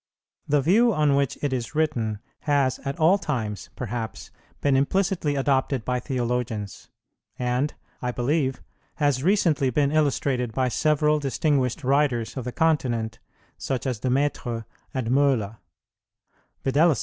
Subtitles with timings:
[0.47, 5.85] The view on which it is written has at all times, perhaps, been implicitly adopted
[5.85, 6.89] by theologians,
[7.37, 8.63] and, I believe,
[8.95, 13.19] has recently been illustrated by several distinguished writers of the continent,
[13.59, 15.57] such as De Maistre and Möhler:
[16.63, 16.97] viz.